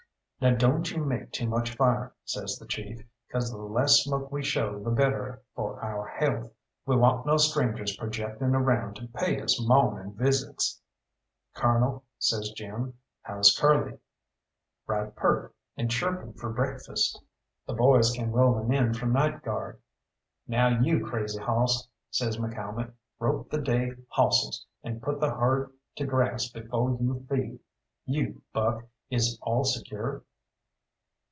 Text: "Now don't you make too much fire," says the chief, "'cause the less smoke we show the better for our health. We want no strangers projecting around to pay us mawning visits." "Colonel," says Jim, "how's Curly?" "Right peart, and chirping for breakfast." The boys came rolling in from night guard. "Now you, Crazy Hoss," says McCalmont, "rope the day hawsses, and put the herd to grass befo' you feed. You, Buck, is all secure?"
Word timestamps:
"Now 0.43 0.55
don't 0.55 0.89
you 0.89 1.05
make 1.05 1.31
too 1.31 1.47
much 1.47 1.75
fire," 1.75 2.15
says 2.25 2.57
the 2.57 2.65
chief, 2.65 2.99
"'cause 3.29 3.51
the 3.51 3.59
less 3.61 3.97
smoke 3.99 4.31
we 4.31 4.41
show 4.43 4.79
the 4.79 4.89
better 4.89 5.43
for 5.53 5.79
our 5.85 6.07
health. 6.07 6.51
We 6.83 6.95
want 6.97 7.27
no 7.27 7.37
strangers 7.37 7.95
projecting 7.95 8.55
around 8.55 8.95
to 8.95 9.07
pay 9.09 9.39
us 9.39 9.63
mawning 9.63 10.13
visits." 10.15 10.81
"Colonel," 11.53 12.05
says 12.17 12.51
Jim, 12.57 12.97
"how's 13.21 13.55
Curly?" 13.55 13.99
"Right 14.87 15.15
peart, 15.15 15.53
and 15.77 15.91
chirping 15.91 16.33
for 16.33 16.49
breakfast." 16.51 17.21
The 17.67 17.75
boys 17.75 18.09
came 18.09 18.31
rolling 18.31 18.73
in 18.73 18.95
from 18.95 19.13
night 19.13 19.43
guard. 19.43 19.79
"Now 20.47 20.69
you, 20.69 21.05
Crazy 21.05 21.39
Hoss," 21.39 21.87
says 22.09 22.37
McCalmont, 22.37 22.93
"rope 23.19 23.51
the 23.51 23.61
day 23.61 23.91
hawsses, 24.07 24.65
and 24.83 25.03
put 25.03 25.19
the 25.19 25.35
herd 25.35 25.71
to 25.97 26.05
grass 26.07 26.49
befo' 26.49 26.97
you 26.99 27.27
feed. 27.29 27.59
You, 28.07 28.41
Buck, 28.53 28.85
is 29.11 29.37
all 29.43 29.63
secure?" 29.63 30.23